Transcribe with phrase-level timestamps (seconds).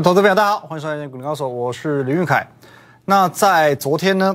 [0.00, 2.48] 投资朋友，大家好，欢迎收看《股林高手》，我是林玉凯。
[3.04, 4.34] 那在昨天呢，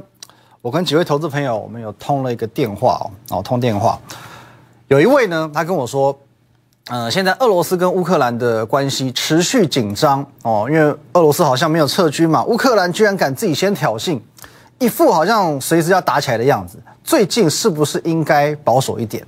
[0.62, 4.00] 我跟几位投资朋友，我们有通了一个电话哦，哦，通电话。
[4.88, 6.16] 有一位呢，他跟我说，
[6.90, 14.22] 呃，现在俄罗斯跟乌克兰的关系持续紧张哦，因为俄罗斯好像没有撤军嘛，乌克兰居然敢自己先挑衅，
[14.78, 16.78] 一副好像随时要打起来的样子。
[17.04, 19.26] 最近是不是应该保守一点？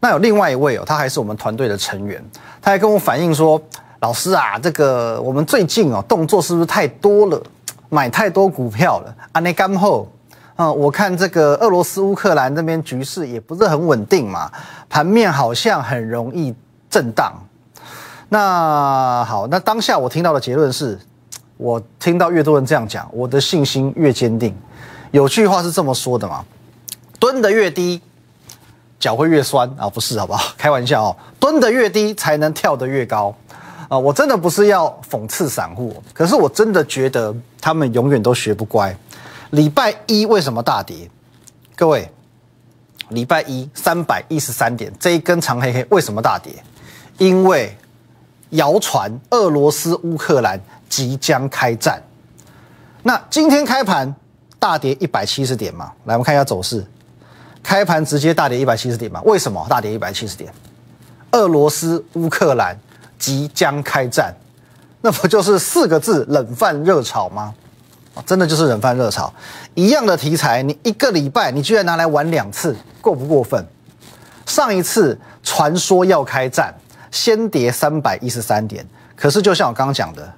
[0.00, 2.24] 那有另外一位哦，他还是我们团队的成员，
[2.62, 3.60] 他还跟我反映说。
[4.00, 7.42] 老师啊，这个我们最近哦动作是不是太多了，
[7.90, 9.14] 买太多股票了？
[9.32, 10.10] 啊，那干后，
[10.56, 14.50] 嗯，我看这个俄罗斯乌克兰这边局势也不是很稳定嘛，
[14.88, 16.54] 盘面好像很容易
[16.88, 17.30] 震荡。
[18.30, 20.98] 那好，那当下我听到的结论是，
[21.58, 24.56] 我听到越多人这样讲，我的信心越坚定。
[25.10, 26.42] 有句话是这么说的嘛，
[27.18, 28.00] 蹲得越低，
[28.98, 30.54] 脚会越酸啊，不是好不好？
[30.56, 33.34] 开玩笑哦，蹲得越低才能跳得越高。
[33.90, 38.96] 啊，我真的不是要讽刺散户，可是我真的觉得他们永远都学不乖。
[39.50, 41.10] 礼拜一为什么大跌？
[41.74, 42.08] 各位，
[43.08, 46.52] 礼拜一三百一十三点这一根长黑黑为什么大跌？
[47.18, 47.76] 因为
[48.50, 52.00] 谣传俄罗斯乌克兰即将开战。
[53.02, 54.14] 那今天开盘
[54.60, 55.90] 大跌一百七十点嘛？
[56.04, 56.86] 来，我们看一下走势，
[57.60, 59.20] 开盘直接大跌一百七十点嘛？
[59.22, 60.52] 为什么大跌一百七十点？
[61.32, 62.78] 俄罗斯乌克兰。
[63.20, 64.34] 即将开战，
[65.00, 67.54] 那不就是四个字冷饭热炒吗？
[68.26, 69.32] 真的就是冷饭热炒，
[69.74, 73.64] 一样的题材，你一个礼拜你居然拿来玩两次，过不过分？
[74.46, 76.74] 上一次传说要开战，
[77.12, 78.84] 先跌三百一十三点，
[79.14, 80.32] 可是就像我刚刚讲的，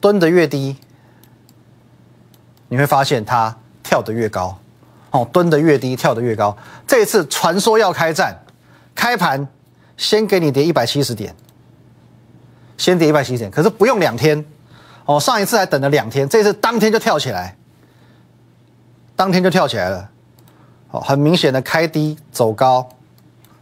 [0.00, 0.76] 蹲得越低，
[2.68, 4.58] 你会发现它跳得越高。
[5.12, 6.56] 哦，蹲得越低，跳得越高。
[6.86, 8.32] 这一次传说要开战，
[8.94, 9.48] 开盘
[9.96, 11.34] 先给你跌一百七十点。
[12.80, 14.42] 先跌一百七十点，可是不用两天，
[15.04, 17.54] 哦，上一次还等了两天，这次当天就跳起来，
[19.14, 20.10] 当天就跳起来了，
[20.90, 22.88] 哦，很明显的开低走高，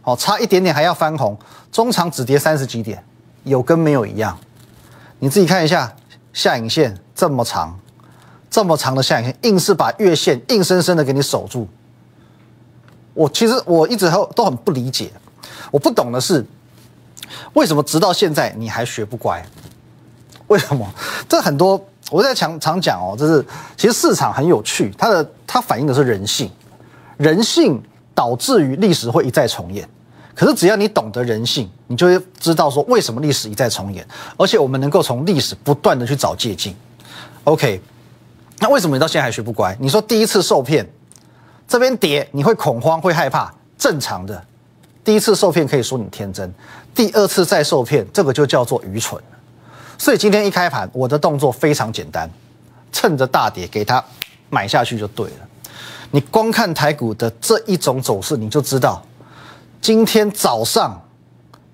[0.03, 1.37] 哦，差一点点还要翻红，
[1.69, 3.03] 中长只跌三十几点，
[3.43, 4.39] 有跟没有一样，
[5.19, 5.93] 你自己看一下
[6.31, 7.77] 下影线这么长，
[8.49, 11.67] 这么长的下影线，硬是把月线硬生生的给你守住，
[13.13, 15.11] 我其实我一直都都很不理解，
[15.71, 16.45] 我不懂的是。
[17.53, 19.43] 为什么直到现在你还学不乖？
[20.47, 20.87] 为什么？
[21.27, 23.45] 这很多我在常常讲哦，就是
[23.77, 26.49] 其实市场很有趣，它的它反映的是人性，
[27.17, 27.79] 人性
[28.15, 29.87] 导致于历史会一再重演。
[30.33, 36.73] 可是只要你懂得人性，你就会知道说为什么历史一再重演，而且我们能够从历史不断的去找借鉴。
[37.43, 37.81] OK，
[38.59, 39.77] 那为什么你到现在还学不乖？
[39.79, 40.89] 你说第一次受骗，
[41.67, 44.43] 这边跌你会恐慌会害怕，正常的。
[45.03, 46.53] 第一次受骗可以说你天真，
[46.93, 49.21] 第二次再受骗，这个就叫做愚蠢
[49.97, 52.29] 所以今天一开盘，我的动作非常简单，
[52.91, 54.03] 趁着大跌给它
[54.49, 55.47] 买下去就对了。
[56.11, 59.03] 你光看台股的这一种走势，你就知道，
[59.81, 61.01] 今天早上，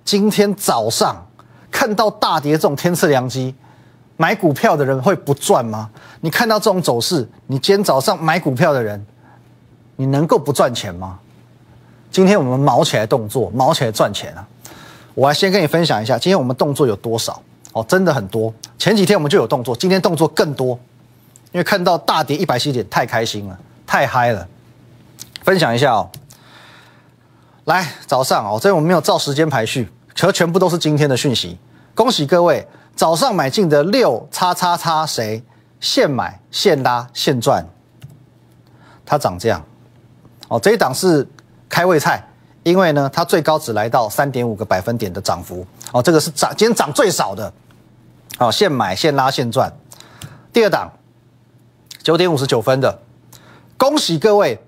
[0.04, 1.26] 今天早上
[1.70, 3.54] 看到大跌这种天赐良机，
[4.16, 5.90] 买股票的人会不赚吗？
[6.20, 9.04] 你看到这种走势，你今天早上买股票的人，
[9.96, 11.18] 你能够不赚钱吗？
[12.10, 14.46] 今天我们毛起来动作，毛起来赚钱啊！
[15.14, 18.52] 我来先跟你分享一下，今天我们动作有多少哦，真的很多。
[18.78, 20.78] 前几天我们就有动作，今天动作更多，
[21.52, 24.46] 因为看到大跌一百七点，太开心了，太嗨了。
[25.42, 26.10] 分享一下哦，
[27.64, 31.58] 来早上哦，这我们没有照时间排序，可全部都是今天的讯息。
[31.94, 35.42] 恭喜各位，早上买进的六叉叉叉谁
[35.80, 37.66] 现买现拉现赚，
[39.04, 39.62] 它涨这样
[40.48, 41.28] 哦，这一档是。
[41.68, 42.22] 开胃菜，
[42.62, 47.52] 因为呢，它最高只来到三点五个百分点的涨幅哦，这个是涨今天涨最少的，
[48.38, 49.72] 哦，现买现拉现赚。
[50.52, 50.90] 第二档
[52.02, 52.98] 九点五十九分的，
[53.76, 54.58] 恭喜各位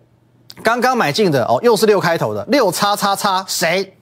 [0.62, 3.96] 刚刚买进的哦，又是六开头的六叉叉叉，谁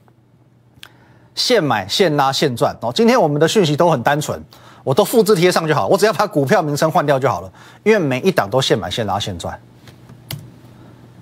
[1.35, 2.91] 现买现拉现赚哦？
[2.93, 4.43] 今天我们的讯息都很单纯，
[4.83, 7.51] 我都复制贴上就好，我只要把股票名称换掉就好了，
[7.83, 9.59] 因为每一档都现买现拉现赚。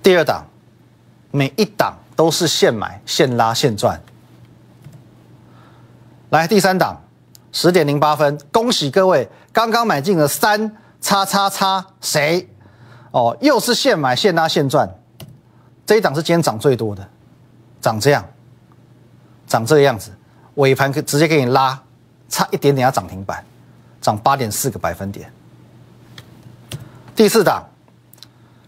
[0.01, 0.45] 第二档。
[1.35, 4.01] 每一档都是现买现拉现赚。
[6.29, 6.95] 来第三档，
[7.51, 12.49] 十点零八分，恭喜各位刚刚买进了三叉叉叉谁？
[13.11, 14.89] 哦，又是现买现拉现赚。
[15.85, 17.05] 这一档是今天涨最多的，
[17.81, 18.25] 涨这样，
[19.45, 20.11] 涨这个样子，
[20.53, 21.77] 尾盘可直接给你拉，
[22.29, 23.43] 差一点点要涨停板，
[23.99, 25.29] 涨八点四个百分点。
[27.13, 27.67] 第四档，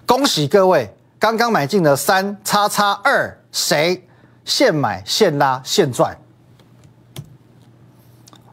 [0.06, 0.94] 恭喜各位。
[1.20, 4.08] 刚刚买进的三叉叉二，谁
[4.46, 6.16] 现买现拉现赚？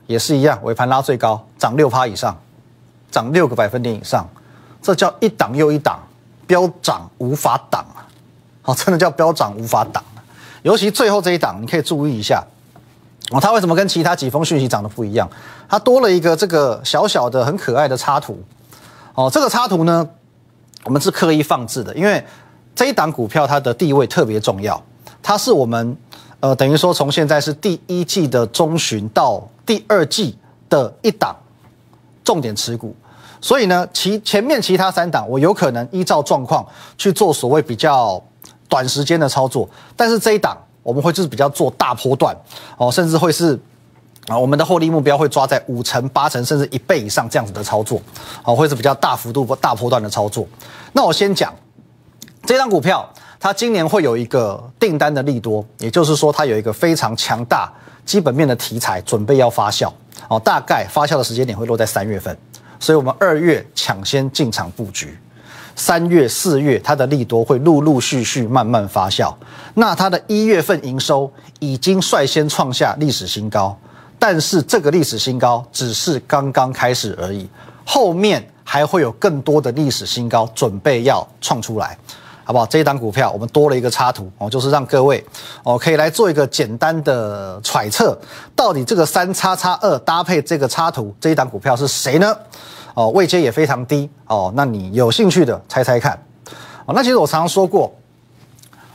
[0.07, 2.37] 也是一样，尾盘拉最高，涨六趴以上，
[3.11, 4.27] 涨六个百分点以上，
[4.83, 5.99] 这叫一档又一档，
[6.47, 8.09] 飙涨无法挡啊！
[8.63, 10.03] 好，真的叫飙涨无法挡！
[10.63, 12.43] 尤其最后这一档，你可以注意一下
[13.31, 15.29] 哦，它为什么跟其他几封讯息长得不一样？
[15.69, 18.43] 它多了一个这个小小的、很可爱的插图
[19.15, 19.31] 哦。
[19.31, 20.07] 这个插图呢，
[20.85, 22.25] 我们是刻意放置的，因为
[22.75, 24.83] 这一档股票它的地位特别重要，
[25.23, 25.97] 它是我们
[26.41, 30.37] 呃等于说从现在是第一季的中旬到第二季
[30.69, 31.37] 的一档
[32.25, 32.95] 重点持股，
[33.41, 36.67] 所以呢，其前面其他三档我有可能依照状况
[36.99, 38.21] 去做所谓比较
[38.69, 42.37] 短时间的操作，但是这一档我们会就是比较做大波段
[42.77, 43.57] 哦，甚至会是
[44.27, 48.03] 啊我们的获利目标会抓在五成、八成甚至一倍以上这样子的操作，
[48.43, 50.45] 哦，会是比较大幅度、大波段的操作。
[50.93, 51.55] 那我先讲。
[52.47, 53.09] 这张股票，
[53.41, 57.73] 它今年会有一个订单的利多，也就是说，它有一个非常强大
[58.05, 59.91] 基本面的题材准备要发酵
[60.29, 62.37] 哦，大概发酵的时间点会落在三月份，
[62.79, 65.19] 所以我们二月抢先进场布局，
[65.75, 69.35] 三月、四月它的利多会陆陆续续慢慢发酵。
[69.73, 73.75] 那它的一月份营收已经率先创下历史新高，
[74.19, 77.49] 但是这个历史新高只是刚刚开始而已，
[77.87, 81.97] 后面还会有更多的历史新高准备要创出来。
[82.45, 82.67] 好不好？
[82.67, 85.25] 这一档股票我们多了一个插图哦，就是让各位
[85.63, 88.17] 哦可以来做一个简单的揣测，
[88.55, 92.37] 到底这个三叉叉二搭配这个插图，这一档股票是谁呢？
[92.93, 96.13] 哦，位阶也非常低哦，那你有兴趣的猜猜看
[96.85, 96.93] 哦。
[96.95, 97.93] 那其实我常常说过，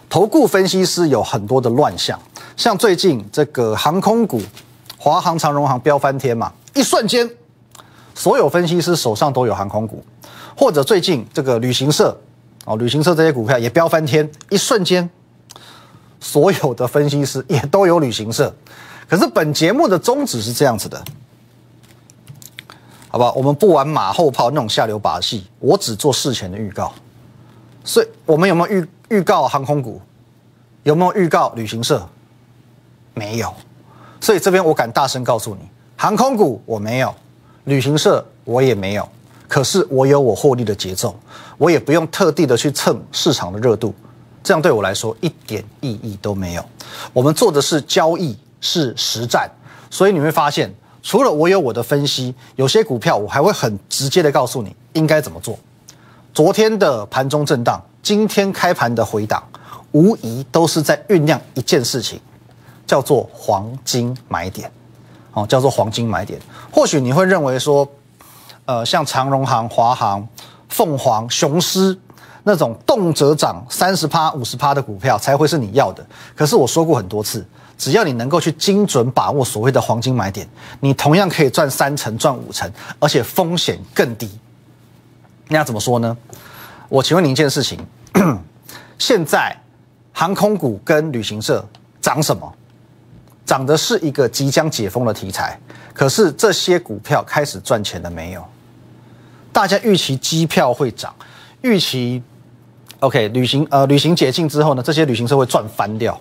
[0.07, 2.19] 投顾分析师有很多的乱象，
[2.55, 4.39] 像最近这个航空股，
[4.97, 7.29] 华航、长荣航飙翻天嘛，一瞬间
[8.13, 10.03] 所有分析师手上都有航空股，
[10.55, 12.15] 或者最近这个旅行社。
[12.69, 15.09] 哦，旅行社这些股票也飙翻天，一瞬间，
[16.19, 18.53] 所有的分析师也都有旅行社。
[19.07, 21.03] 可是本节目的宗旨是这样子的，
[23.07, 23.31] 好吧？
[23.31, 26.93] 我们不玩马后炮那种下流把戏，我只做事前的预告。
[27.83, 29.99] 所以，我们有没有预预告航空股？
[30.83, 32.07] 有没有预告旅行社？
[33.15, 33.51] 没有。
[34.21, 35.67] 所以这边我敢大声告诉你，
[35.97, 37.15] 航空股我没有，
[37.63, 39.09] 旅行社我也没有。
[39.47, 41.19] 可是我有我获利的节奏，
[41.59, 43.93] 我也不用特地的去蹭市场的热度，
[44.41, 46.65] 这样对我来说一点意义都没有。
[47.11, 49.51] 我们做的是交易，是实战，
[49.89, 50.73] 所以你会发现，
[51.03, 55.59] 除了我有我的分析，有些股票我还会很直接的告诉你应该怎么做。
[56.33, 59.43] 昨天的盘中震荡，今天开盘的回档，
[59.91, 62.21] 无疑都是在酝酿一件事情，
[62.87, 64.71] 叫做黄金买点，
[65.33, 66.39] 哦，叫做黄金买点。
[66.71, 67.85] 或许你会认为说。
[68.65, 70.27] 呃，像长荣航、华航、
[70.69, 71.97] 凤凰、雄狮
[72.43, 76.05] 那种动辄涨三十趴、五十趴的股票才会是你要的。
[76.35, 77.45] 可是我说过很多次，
[77.77, 80.47] 只要你能够去精准把握所谓的黄金买点，
[80.79, 84.29] 你同样可以赚三成、赚五成，而且风险更低。
[85.47, 86.15] 那要怎么说呢？
[86.87, 87.79] 我请问你一件事情：
[88.97, 89.55] 现在
[90.11, 91.63] 航空股跟旅行社
[92.01, 92.51] 涨什么？
[93.45, 95.59] 涨的是一个即将解封的题材。
[95.93, 98.43] 可是这些股票开始赚钱了没有？
[99.51, 101.13] 大家预期机票会涨，
[101.61, 102.21] 预期
[102.99, 106.19] OK 旅行呃旅行解禁之后呢，这些旅行社会赚翻掉。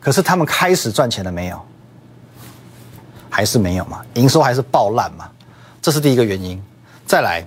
[0.00, 1.60] 可是他们开始赚钱了没有？
[3.30, 4.04] 还是没有嘛？
[4.14, 5.28] 营收还是爆烂嘛？
[5.82, 6.62] 这是第一个原因。
[7.04, 7.46] 再来，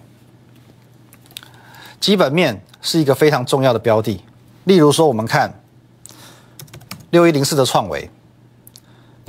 [2.00, 4.22] 基本面是一个非常重要的标的。
[4.66, 5.54] 例如说，我们看
[7.12, 8.10] 六一零四的创维。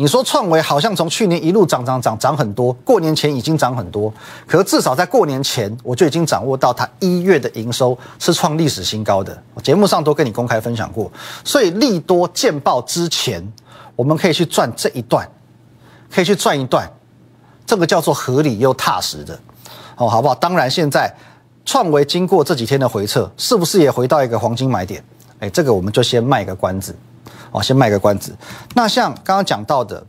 [0.01, 4.13] 你说创维好像从去年一路涨涨涨涨很多，过年前已经涨很多，
[4.47, 11.11] 可是至少在过年前我就已经掌握到它一月的营收是创历史新高的，节目上都跟你公开分享过。
[11.43, 13.45] 所以利多见报之前，
[13.97, 15.29] 我们可以去赚这一段，
[16.09, 16.89] 可以去赚一段，
[17.67, 19.37] 这个叫做合理又踏实的，
[19.97, 20.35] 哦，好不好？
[20.37, 21.13] 当然，现在
[21.65, 25.03] 创维经过这几天的回撤，是不是也回到一个黄金买点？
[25.41, 26.95] 哎，这个我们就先卖个关子。
[27.51, 28.37] 哦，先卖个关子。
[28.75, 30.05] 那像刚刚讲到的，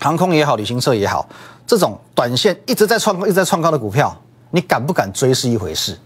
[0.00, 1.28] 航空也好，旅行社也好，
[1.66, 4.16] 这种短线一直在创、一直在创高的股票，
[4.50, 5.98] 你敢不敢追是一回事，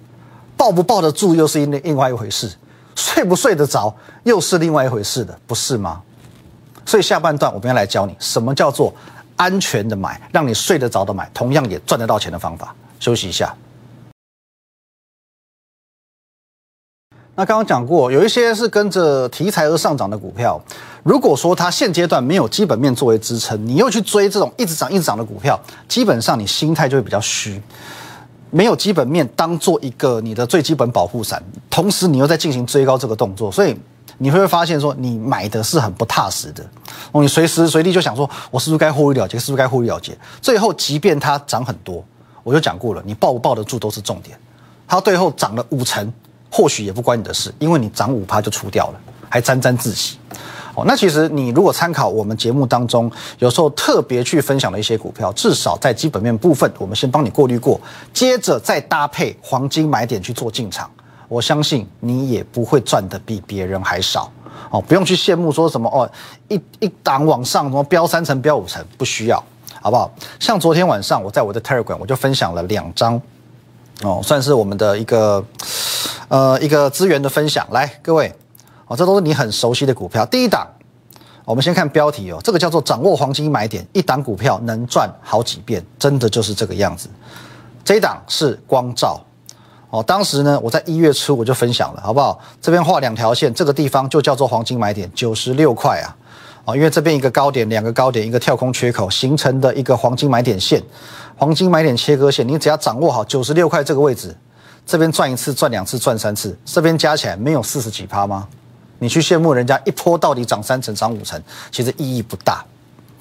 [0.56, 2.50] 抱不抱得住又是另另外一回事，
[2.94, 6.00] 睡不睡得着又是另外一回事的，不是吗？
[6.84, 8.92] 所以下半段我们要来教你什么叫做
[9.36, 12.74] 安全的买，让你睡得着的买，同样也赚得到钱的方法。
[12.98, 13.54] 休息一下。
[17.42, 20.62] 那刚刚讲过，有一些是跟着题材而上涨的股票。
[21.02, 27.60] 如果说它现阶段没有基本面作为支撑，你又去追这种一直涨、一直涨的股票，基本上你心态就会比较虚。
[28.50, 33.76] 没有基本面当做一个你的最基本保护伞，同时你又在进行追高这个动作，所以
[34.18, 36.64] 你会发现说你买的是很不踏实的
[37.10, 39.36] 哦，你随时随地就想说，我是不是该获利了结？
[39.36, 40.16] 是不是该获利了结？
[40.40, 42.04] 最后即便它涨很多，
[42.44, 44.38] 我就讲过了，你抱不抱得住都是重点。
[44.86, 46.12] 它最后涨了五成，
[46.52, 50.18] 或许也不关你的事，因为你涨五趴就出掉了，还沾沾自喜。
[50.74, 57.80] 哦，那其实你如果参考我们节目当中有时候特别去分享的一些股票，至少在基本面部分，我们先帮你过滤过，
[58.12, 60.90] 接着再搭配黄金买点去做进场，
[61.28, 64.30] 我相信你也不会赚的比别人还少。
[64.70, 66.10] 哦，不用去羡慕说什么哦，
[66.48, 69.42] 一一档往上什么飙三成、飙五成，不需要，
[69.82, 70.10] 好不好？
[70.40, 73.20] 像昨天晚上我在我的 Telegram 我就分享了两张，
[74.02, 75.44] 哦，算是我们的一个
[76.32, 78.32] 呃一个资源的分享，来各位。
[78.86, 80.24] 哦这都是你很熟悉的股票。
[80.24, 80.66] 第一档，
[81.44, 87.06] 我们先看标题哦，这个叫做掌握黄金买点，一档股票能赚好几遍，真的就是这个样子。
[87.84, 89.20] 这一档是光照
[89.90, 92.40] 哦，当时呢，我在一月初我就分享了，好不好？
[92.62, 96.16] 这边画两条线，这个地方就叫做黄金买点，九十六块啊，
[96.64, 100.82] 哦，因为这边一个高点，两个高点，一个跳空缺口形成的一个黄金买点线，
[101.36, 104.34] 黄金买点切割线，你只要掌握好九十六块这个位置，
[104.86, 108.46] 这边赚一次，赚两次，赚三次，这边加起来没有四十几趴吗？
[108.98, 112.64] 你去羡慕人家一波到底涨三成、涨五成，其实意义不大。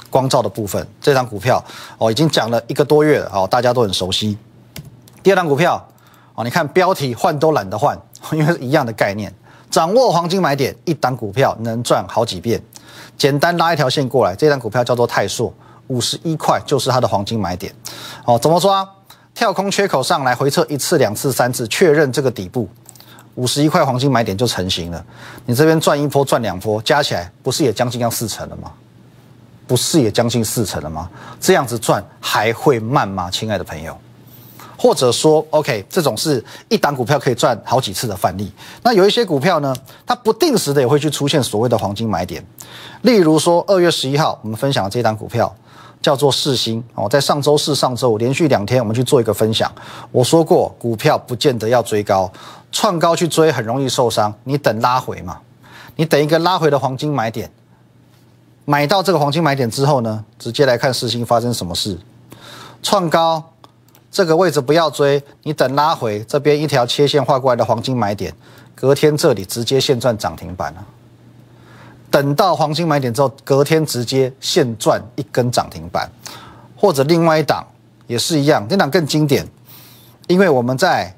[0.10, 1.64] 光照的部分，这张股票
[1.98, 4.38] 哦，已经讲了一个多月了哦，大家都很熟悉。
[5.24, 5.82] 第二张股票
[6.36, 7.98] 哦，你看标题换都懒得换，
[8.34, 9.34] 因为是一样的概念。
[9.70, 12.62] 掌握黄金买点，一档股票能赚好几遍。
[13.18, 15.54] 简单拉一条线过来，这张股票叫做泰硕，
[15.88, 17.74] 五十一块就是它的黄金买点。
[18.26, 18.88] 哦，怎么抓？
[19.34, 22.68] 跳空缺口上来回撤一次、两次、三次，确认这个底部。
[23.36, 25.04] 五十一块黄金买点就成型了，
[25.46, 28.72] 你这边赚一波赚两波，加起来不是也将近要四成了吗？
[29.66, 31.10] 不是也将近四成了吗？
[31.40, 33.98] 这样子赚还会慢吗，亲爱的朋友？
[34.78, 38.52] 或者说，OK，这种是一档股票可以赚好几次的范例。
[38.84, 39.74] 那有一些股票呢，
[40.06, 42.46] 它不定时的也会去出现所谓的黄金买点。
[43.04, 45.56] 例如说，二月十一号我们分享的这档股票
[46.02, 49.72] 叫做四星哦，在上周四、上周五连续两天我们去做一个分享，
[50.12, 52.32] 我说过股票不见得要追高。
[52.72, 55.38] 创高去追很容易受伤，你等拉回嘛，
[55.98, 57.52] 你等一个拉回的黄金买点，
[58.64, 62.00] 买到这个黄金买点之后呢，直接来看四星发生什么事。
[62.82, 63.44] 创高
[64.10, 68.34] 这个位置不要追，你等拉回这边一条切线画过来的黄金买点，
[68.74, 70.86] 隔天这里直接现赚涨停板了。
[72.12, 76.08] 等到黄金买点之后，隔天直接现赚一根涨停板，
[76.76, 77.66] 或者另外一档
[78.06, 79.48] 也是一样，这档更经典，
[80.28, 81.16] 因为我们在。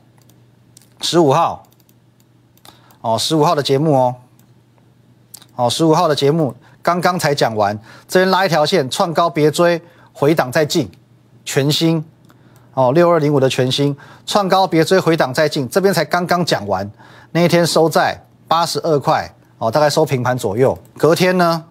[1.06, 1.62] 十五号，
[3.02, 4.16] 哦，十五号的节目哦，
[5.58, 9.82] 哦，十五号的节目刚刚才讲完，这边拉一条线，创高别追，
[10.14, 10.90] 回档再进，
[11.44, 12.06] 全新，
[12.74, 13.94] 哦，六二零五的全新，
[14.26, 16.90] 创高别追，回档再进，这边才刚刚讲完，
[17.34, 19.30] 那一天收在八十二块，
[19.64, 21.64] 哦，大概收平盘左右，隔天呢，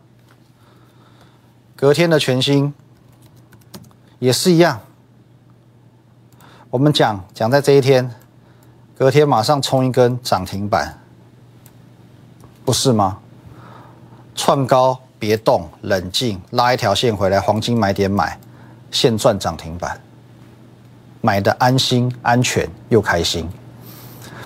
[1.77, 2.73] 隔天的全新
[4.19, 4.81] 也是一样，
[6.71, 8.11] 我们讲讲在这一天。
[8.97, 10.97] 隔天马上冲一根涨停板，
[12.65, 13.19] 不是吗？
[14.35, 18.39] 创高别动，冷静，拉一条线回来，黄金买点买，
[18.91, 20.01] 现赚涨停板，
[21.21, 23.47] 买的安心、安全又开心，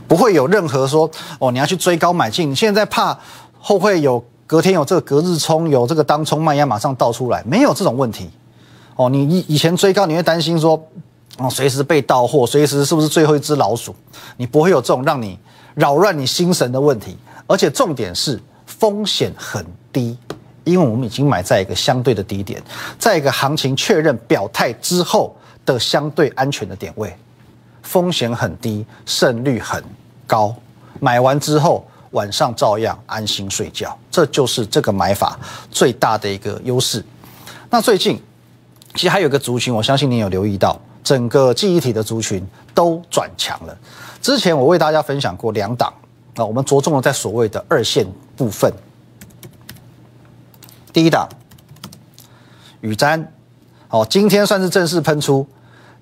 [0.06, 3.18] 不会有任何说哦，你要去追高买进，你现在怕
[3.58, 8.30] 后会有隔天有这个隔日冲，有这个当冲卖压马上倒出来，没有这种问题。
[8.96, 10.82] 哦，你以以前追高你会担心说。
[11.38, 13.94] 哦，随时被盗货，随时是不是最后一只老鼠？
[14.38, 15.38] 你不会有这种让你
[15.74, 17.14] 扰乱你心神的问题，
[17.46, 20.16] 而且重点是风险很低，
[20.64, 22.62] 因为我们已经买在一个相对的低点，
[22.98, 25.36] 在一个行情确认表态之后
[25.66, 27.14] 的相对安全的点位，
[27.86, 29.82] 风险很低，胜率很
[30.26, 30.54] 高。
[30.98, 35.38] 买完之后晚上照样安心睡觉，这就是这个买法
[35.70, 37.02] 最大的一个优势。
[37.70, 38.20] 那最近
[38.94, 40.78] 其实还有个族群，我相信你有留意到。
[41.04, 43.78] 整个记忆体的族群都转强了。
[44.20, 45.94] 之前我为大家分享过两档
[46.34, 48.04] 啊，我们着重了在所谓的二线
[48.36, 48.72] 部分。
[50.92, 51.28] 第一档
[52.80, 53.24] 雨瞻，
[53.88, 55.46] 哦，今天算是正式喷出。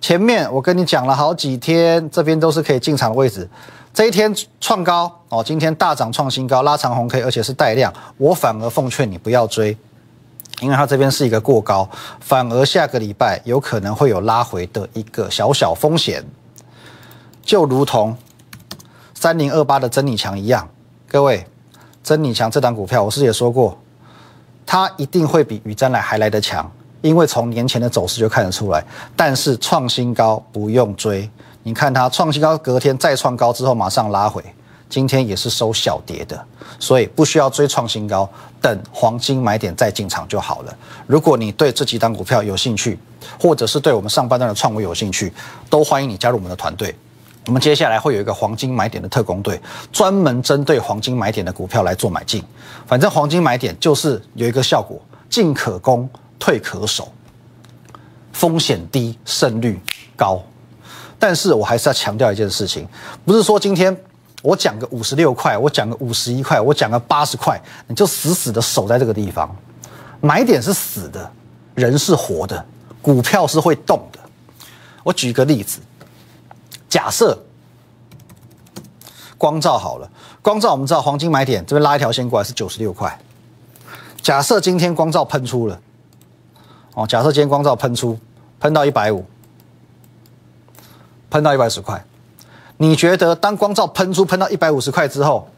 [0.01, 3.49] 前面我跟你讲了好几天，这边都是可以进场的位置。
[3.93, 7.93] 这一天创高哦，今天大涨创新高，拉长红 K，而且是带量。
[8.17, 9.77] 我反而奉劝你不要追。
[10.61, 11.89] 因为它这边是一个过高，
[12.21, 16.25] 反而下个礼拜有可能会有拉回的一个小小风险，
[17.43, 18.17] 就如同
[19.15, 20.69] 三零二八的真理强一样。
[21.09, 21.45] 各位，
[22.05, 23.77] 真理强这档股票，我是也说过，
[24.65, 26.71] 它一定会比宇瞻来还来得强，
[27.05, 28.83] 因为从年前的走势就看得出来。
[29.15, 31.29] 但是创新高不用追，
[31.63, 34.43] 你看它创新高隔天再创高之后马上拉回，
[34.89, 36.43] 今天也是收小跌的，
[36.79, 38.27] 所以不需要追创新高，
[38.59, 40.75] 等黄金买点再进场就好了。
[41.07, 42.99] 如果你对这几档股票有兴趣，
[43.39, 45.31] 或者是对我们上半段的创维有兴趣，
[45.69, 46.95] 都欢迎你加入我们的团队。
[47.47, 49.61] 我们接下来会有一个黄金买点的特工队，
[49.93, 52.43] 专门针对黄金买点的股票来做买进。
[52.87, 57.13] 反正黄金买点就是有一个效果，进可攻，退可守，
[58.33, 59.81] 风险低，胜率
[60.17, 60.43] 高。
[61.19, 62.87] 但是我还是要强调一件事情，
[63.25, 63.97] 不是说今天
[64.43, 69.55] 我讲个五十六块，我讲个五十一块，我讲个八十块，你就死死的守在这个地方。
[70.21, 71.31] 买点是死的，
[71.75, 72.65] 人是活的，
[73.01, 74.19] 股票是会动的。
[75.03, 75.81] 我举个例子。
[76.89, 77.37] 假设
[79.37, 80.09] 光照好了，
[80.41, 83.19] 光照我们知道黄金买点这边拉一条线过来是九十六块。
[84.23, 85.81] 假设今天光照喷出了，
[86.95, 88.19] 哦，假设今天光照喷出，
[88.61, 89.25] 喷到一百五，
[91.31, 92.05] 喷到一百五十块，
[92.77, 95.49] 你觉得当光照喷出喷到一百五十块之后，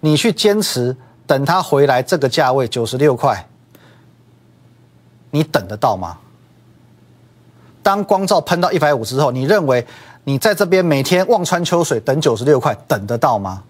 [0.00, 3.46] 你去坚持等它回来这个价位九十六块，
[5.30, 6.18] 你等得到吗？
[7.82, 9.86] 当光照喷到一百五之后，你认为？
[10.28, 13.62] 你在这边每天望穿秋水等九十六块，等得到吗？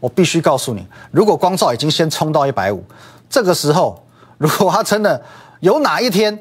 [0.00, 2.84] 我必须告诉你，如果光照已经先冲到一百五，
[3.30, 4.04] 这个时候
[4.38, 5.22] 如果它真的
[5.62, 6.36] 有哪一天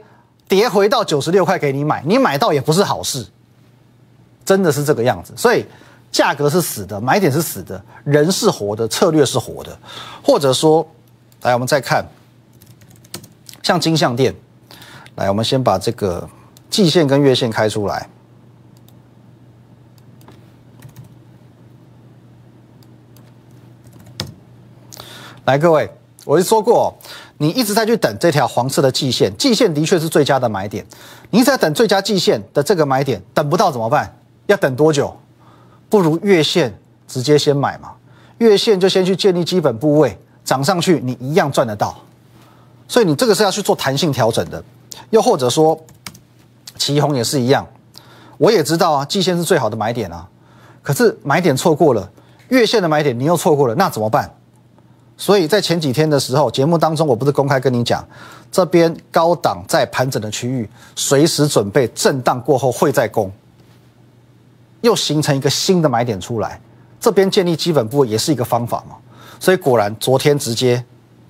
[0.47, 3.23] 跌回到九十六块给你买，你买到也不是好事，
[4.43, 5.31] 真的是这个样子。
[5.37, 5.63] 所以
[6.11, 9.77] 价格是死的，买点是死的，人是活的，策略是活的。
[10.23, 10.85] 或者说，
[11.43, 12.03] 来我们再看，
[13.61, 14.35] 像金项店，
[15.13, 16.27] 来我们先把这个
[16.71, 18.09] 季线跟月线开出来。
[25.45, 25.87] 来，各位，
[26.25, 26.97] 我就说过，
[27.41, 30.85] 你一直在去等这条黄色的季线，季线的确是最佳的买点。
[31.31, 34.15] 你一直在等最佳季线的这个买点，等不到怎么办？
[34.45, 35.11] 要等多久？
[35.89, 36.71] 不如月线
[37.07, 37.93] 直接先买嘛，
[38.37, 41.97] 月线就先去建立基本部位，涨上去你一样赚得到。
[42.87, 44.63] 所以你这个是要去做弹性调整的。
[45.09, 45.75] 又或者说，
[46.77, 47.67] 旗红也是一样，
[48.37, 50.29] 我也知道啊，季线是最好的买点啊，
[50.83, 52.07] 可是买点错过了，
[52.49, 54.31] 月线的买点你又错过了，那怎么办？
[55.21, 58.03] 所以在前几天的时候，节目当中我不是公开跟你讲，
[58.51, 63.31] 这边高档在盘整的区域，随时准备震荡过后会再攻，
[64.81, 66.59] 又形成一个新的买点出来，
[66.99, 68.95] 这边建立基本部位也是一个方法嘛。
[69.39, 70.83] 所以果然昨天直接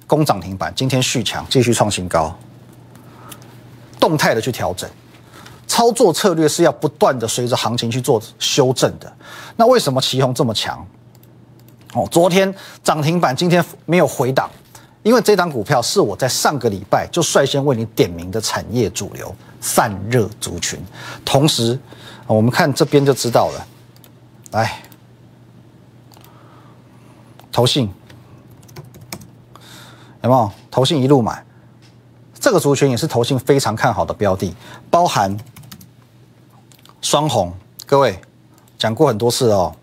[0.08, 2.34] 攻涨停板，今天续强继续创新高，
[4.00, 4.90] 动态的去调整，
[5.68, 9.12] 操作策略是要不断的随着行情去做修正的。
[9.58, 10.88] 那为什么旗红这么强？
[11.94, 14.50] 哦，昨天涨停板，今天没有回档，
[15.04, 20.80] 因为这档股票是我在上个礼拜就率先为你点名的产业主流散热族群。
[21.26, 21.78] 同时，
[22.28, 23.68] 我们看这边就知道了，
[24.52, 24.82] 来，
[27.52, 27.92] 投信
[30.24, 30.52] 有没有？
[30.70, 31.44] 投信一路买，
[32.40, 34.56] 这个族群也是投信非常看好的标的，
[34.90, 35.38] 包含
[37.02, 37.54] 双红。
[37.86, 38.18] 各位
[38.78, 39.76] 讲过很多次哦。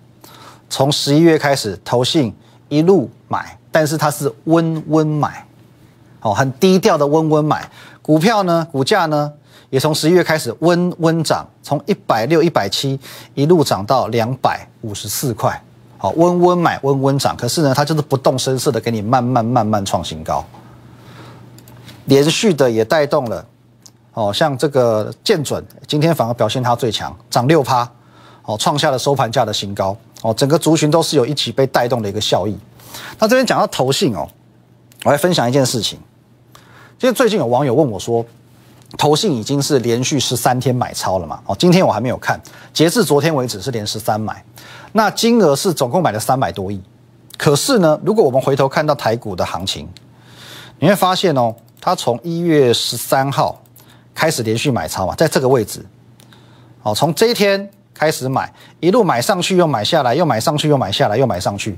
[0.70, 2.34] 从十一月开始，投信
[2.68, 5.46] 一路买，但是它是温温买，
[6.20, 7.68] 哦，很低调的温温买。
[8.02, 9.32] 股票呢，股价呢，
[9.70, 12.98] 也从十一月开始温温涨，从一百六、一百七
[13.34, 15.62] 一路涨到两百五十四块，
[15.96, 17.36] 好，温温买，温温涨。
[17.36, 20.44] 可是呢，它就是不动声色的给你慢慢慢慢创新高，
[22.04, 23.46] 连续的也带动了，
[24.14, 27.90] 哦，像这个建准今天反而表现它最强，涨六趴，
[28.44, 29.96] 哦，创下了收盘价的新高。
[30.22, 32.58] 哦，整个族群都是有一起被带动的一个效益。
[33.18, 34.28] 那这边讲到投信哦，
[35.04, 35.98] 我来分享一件事情。
[36.98, 38.24] 其实最近有网友问我说，
[38.96, 41.40] 投信已经是连续十三天买超了嘛？
[41.46, 42.40] 哦，今天我还没有看，
[42.72, 44.42] 截至昨天为止是连十三买，
[44.92, 46.82] 那金额是总共买了三百多亿。
[47.36, 49.88] 可是呢，如果我们回头看到台股的行情，
[50.80, 53.62] 你会发现哦，它从一月十三号
[54.12, 55.86] 开始连续买超嘛，在这个位置，
[56.82, 57.70] 哦，从这一天。
[57.98, 61.76] 开始买，一路买上去又买下来，又买上去又买下来，又买上去。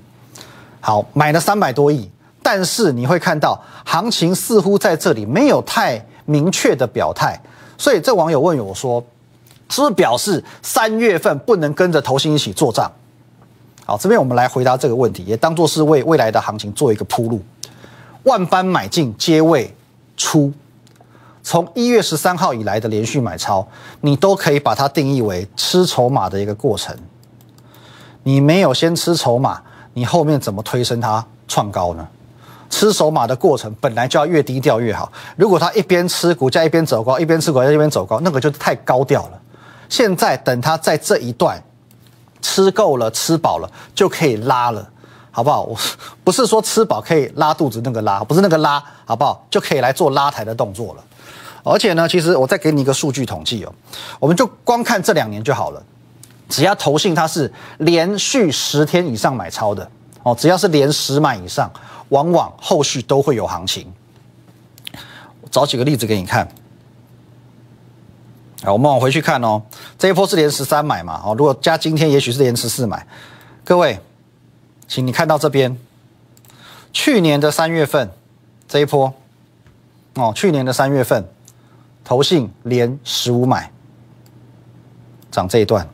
[0.83, 2.11] 好，买了三百多亿，
[2.43, 7.41] 但是你会看到行情似乎在这里没有太明确的表态，
[7.79, 9.03] 所以这网友问我说
[9.71, 12.91] ：“是不是表示三月份不能跟着投信一起做账？”
[13.87, 17.43] 好，这边我们来回答这个问题，也当做是为未来的行情做一个铺路。
[18.25, 19.75] 万般买进皆为
[20.19, 20.53] 出。
[21.43, 23.67] 从一月十三号以来的连续买超，
[24.01, 26.97] 你都可以把它定义为吃筹码的一个过程。
[28.23, 29.61] 你没有先吃筹码，
[29.95, 32.07] 你后面怎么推升它创高呢？
[32.69, 35.11] 吃筹码的过程本来就要越低调越好。
[35.37, 39.41] 如果它一边吃股价一边走高，一边吃股价一边走高，那个就太高调了。
[39.89, 41.61] 现在等它在这一段
[42.41, 44.89] 吃够了、吃饱了就可以拉了，
[45.33, 45.63] 好不好？
[45.63, 45.77] 我
[46.23, 49.45] 不是说吃饱可以拉肚子那个拉，不是那个拉，好不好？
[49.51, 51.05] 就可以来做拉抬的动作了。
[51.71, 53.73] 而且呢，其实我再给你一个数据统计哦，
[54.19, 55.81] 我们就光看这两年就好了。
[56.49, 59.89] 只要投信它是连续十天以上买超的
[60.25, 61.71] 哦，只要是连十买以上，
[62.09, 63.87] 往往后续都会有行情。
[65.49, 66.49] 找几个例子给你看。
[68.65, 69.63] 好，我们往回去看哦，
[69.97, 71.23] 这一波是连十三买嘛？
[71.25, 73.07] 哦，如果加今天，也许是连十四买。
[73.65, 74.01] 各位，
[74.89, 75.79] 请你看到这边，
[76.93, 78.11] 去年的三月份
[78.69, 79.15] 这一波，
[80.15, 81.25] 哦，去年的三月份，
[82.05, 83.71] 投信连十五买，
[85.31, 85.89] 涨这一段，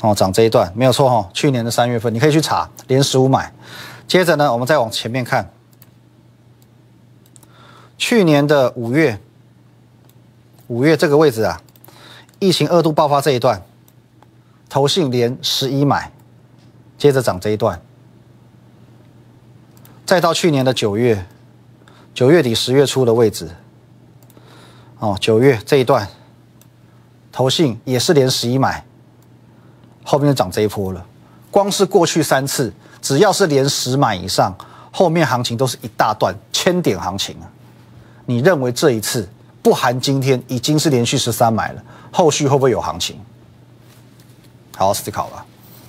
[0.00, 1.28] 哦，涨这一段没有错哈。
[1.32, 3.52] 去年的三月份，你可以去查，连十五买。
[4.06, 5.50] 接着呢，我们再往前面看，
[7.98, 9.20] 去年的五月。
[10.68, 11.60] 五月这个位置啊，
[12.38, 13.60] 疫情二度爆发这一段，
[14.68, 16.12] 投信连十一买，
[16.96, 17.82] 接着涨这一段，
[20.06, 21.26] 再到去年的九月，
[22.14, 23.50] 九月底十月初的位置，
[25.00, 26.06] 哦，九月这一段，
[27.32, 28.84] 投信也是连十一买，
[30.04, 31.04] 后面就涨这一波了。
[31.50, 34.54] 光是过去三次，只要是连十买以上，
[34.92, 37.50] 后面行情都是一大段千点行情啊！
[38.26, 39.28] 你认为这一次？
[39.62, 43.18] 不含今天已经是连续十三买了，后续会不会有行情？
[44.76, 45.44] 好好思考吧。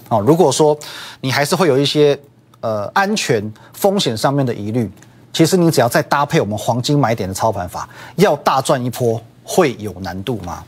[0.09, 0.77] 哦，如果说
[1.21, 2.19] 你还是会有一些
[2.59, 4.91] 呃安全风险上面的疑虑，
[5.33, 10.63] 其实你只要再搭配我们黄金买点的操盘法，要大赚一波会有难度吗？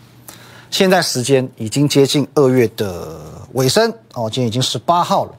[0.72, 3.20] 现在时间已经接近二月的
[3.54, 5.32] 尾声哦，今天已经十八号了。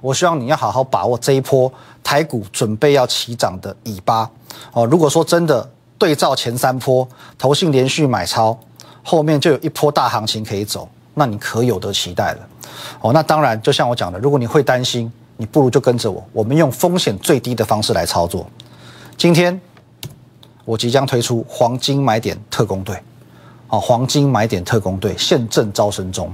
[0.00, 1.70] 我希望你要好好把握这一波
[2.04, 4.30] 台股准备要起涨的尾巴
[4.72, 4.86] 哦。
[4.86, 8.56] 如果说真的，对照前三波，投信连续买超，
[9.02, 12.38] 后面就有一波大行情可以走，那你可有得期待了。
[13.00, 18.48] 哦，那当然，就像我讲的，如果你会担心，你不如就跟着我，我们用风险最低的方式来操作。
[19.18, 19.60] 今天
[20.64, 22.96] 我即将推出黄金买点特工队，
[23.66, 26.32] 哦，黄金买点特工队现正招生中。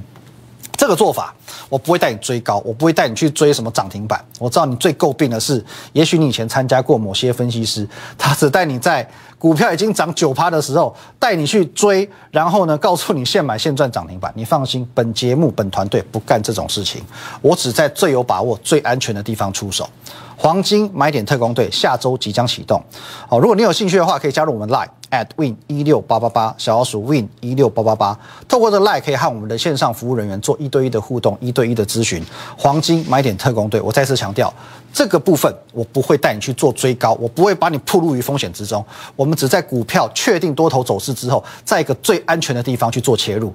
[0.76, 1.34] 这个做法，
[1.68, 4.22] 我不会带你追高，我不会带你去追什么涨停板。
[4.38, 9.08] 我知道你最诟病的是，也许你以前参加过某些分析师，他只带你在
[9.38, 14.32] 股票已经涨九趴的时候带你去追，然后呢告诉你现买现赚涨停板。
[14.34, 17.02] 你放心，本节目本团队不干这种事情，
[17.40, 19.88] 我只在最有把握、最安全的地方出手。
[20.37, 22.82] 黄金买点特工队下周即将启动，
[23.28, 32.22] 好，如果你有兴趣的话，可以加入我们 Line at win 一六八八八小老鼠 win 一六八八八，透过这 Line 可以和我们的线上服务人员做一对一的互动，一对一的咨询。
[32.59, 34.53] 黄金买点特工队，我再次强调，
[34.92, 43.55] 这个部分我不会带你去做追高，我不会把你暴露于风险之中，我们只在股票确定多头走势之后，在一个最安全的地方去做切入，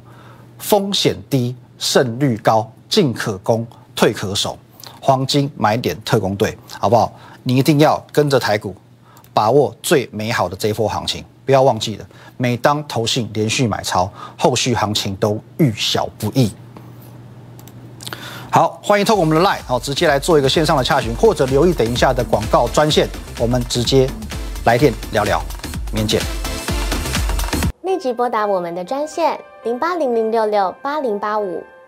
[0.58, 4.58] 风险低，胜率高，进可攻，退可守。
[5.02, 7.12] 黄金买点特工队，好不好？
[7.44, 8.76] 你一定要跟着台股，
[9.34, 11.24] 把握最美好的这一波行情。
[11.50, 12.06] 不要忘记了，
[12.38, 14.08] 每当投信连续买超，
[14.38, 16.54] 后续行情都遇小不易。
[18.52, 23.10] 好，欢迎透过我们的 Line，好，直接来做一个线上的洽询，或者留意等一下的广告专线，
[23.40, 24.08] 我们直接
[24.64, 25.42] 来电聊聊，
[25.92, 26.22] 免见。
[27.82, 31.64] 立即拨打我们的专线零八零零六六八零八五。